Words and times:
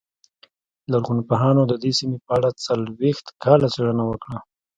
لرغونپوهانو 0.91 1.61
د 1.71 1.73
دې 1.83 1.91
سیمې 1.99 2.17
په 2.25 2.31
اړه 2.37 2.49
څلوېښت 2.65 3.25
کاله 3.43 3.67
څېړنه 3.73 4.03
وکړه 4.07 4.37